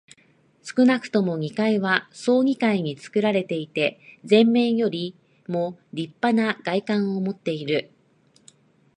[0.63, 5.15] 少なくとも二階は総二階につくられていて、前面より
[5.47, 7.91] もりっぱな外観をもっている。